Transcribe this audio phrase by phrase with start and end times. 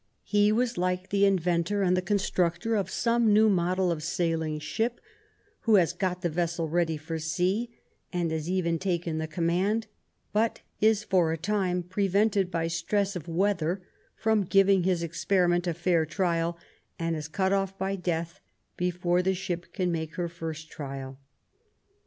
[0.23, 4.57] He was like the inventor and the con structor of some new model of sailing
[4.57, 4.99] ship
[5.59, 7.69] who has got the vessel ready for sea
[8.11, 9.85] and has even taken the command,
[10.33, 13.83] but is for a time prevented by stress of weather
[14.15, 16.57] from giving his experiment a fair trial
[16.97, 18.39] and is cut off by death
[18.77, 21.19] before the ship can make her first trial.